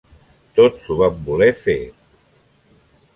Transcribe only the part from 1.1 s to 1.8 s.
voler fer.